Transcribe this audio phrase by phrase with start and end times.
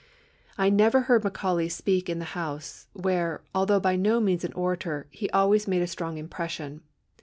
[0.57, 5.05] ]"I never heard Macaulay speak in the House, where, although by no means an orator,
[5.11, 6.81] he always made a strong impression.